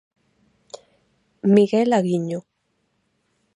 Miguel 1.55 1.89
Aguiño. 1.99 2.39